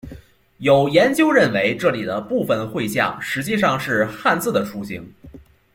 [0.57, 5.13] 有研究认为这里的部分绘像实际上是汉字的雏形。